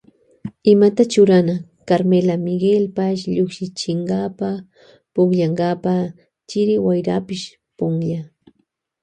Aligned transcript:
Imata 0.71 1.01
churana 1.11 1.55
Carmela 1.87 2.35
Miguelpash 2.45 3.23
llukshinkapa 3.35 4.49
pukllankapa 5.13 5.93
chiri 6.49 6.75
wayrapash 6.85 7.45
punlla. 7.77 8.19